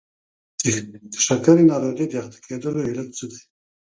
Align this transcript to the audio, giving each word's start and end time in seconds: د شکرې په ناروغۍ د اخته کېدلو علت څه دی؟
د 1.11 1.13
شکرې 1.25 1.63
په 1.65 1.69
ناروغۍ 1.71 2.05
د 2.09 2.13
اخته 2.21 2.37
کېدلو 2.45 2.79
علت 2.89 3.09
څه 3.17 3.25
دی؟ 3.31 3.39